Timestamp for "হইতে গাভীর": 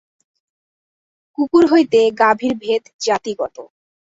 1.71-2.53